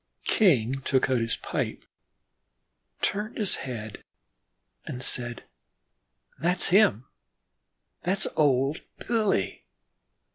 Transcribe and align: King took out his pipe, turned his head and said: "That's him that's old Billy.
King 0.25 0.81
took 0.83 1.11
out 1.11 1.19
his 1.19 1.35
pipe, 1.37 1.85
turned 3.03 3.37
his 3.37 3.57
head 3.57 4.03
and 4.83 5.03
said: 5.03 5.43
"That's 6.39 6.69
him 6.69 7.05
that's 8.01 8.25
old 8.35 8.81
Billy. 8.97 9.63